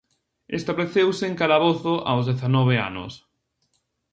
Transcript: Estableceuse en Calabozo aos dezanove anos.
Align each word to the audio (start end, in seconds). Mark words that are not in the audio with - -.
Estableceuse 0.59 1.23
en 1.29 1.35
Calabozo 1.41 1.93
aos 2.09 2.23
dezanove 2.29 2.75
anos. 2.89 3.13